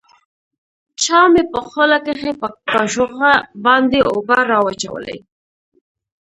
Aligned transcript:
چا 1.03 1.19
مې 1.31 1.43
په 1.51 1.59
خوله 1.67 1.97
کښې 2.05 2.33
په 2.41 2.47
کاشوغه 2.71 3.33
باندې 3.65 3.99
اوبه 4.11 4.37
راواچولې. 4.51 5.17